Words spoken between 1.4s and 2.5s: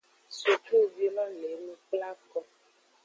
enu kplako.